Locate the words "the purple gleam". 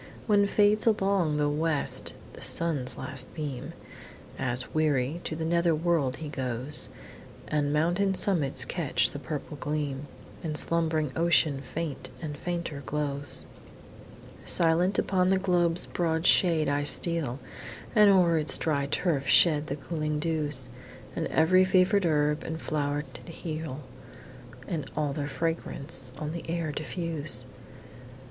9.11-10.07